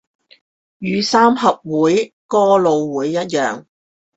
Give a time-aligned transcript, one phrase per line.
[0.79, 3.65] 與三合會、哥老會一樣